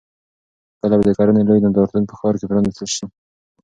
[0.79, 3.05] کله به د کرنې لوی نندارتون په ښار کې پرانیستل شي؟